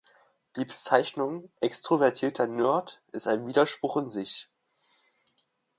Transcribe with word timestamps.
Die 0.55 0.65
Bezeichnung 0.65 1.51
"extrovertierter 1.59 2.47
Nerd" 2.47 3.03
ist 3.11 3.27
ein 3.27 3.45
Widerspruch 3.45 3.97
in 3.97 4.09
sich. 4.09 4.49